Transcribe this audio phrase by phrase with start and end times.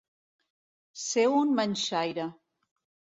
[1.01, 2.27] Ser un manxaire.